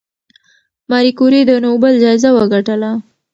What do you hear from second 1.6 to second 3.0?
نوبل جایزه وګټله؟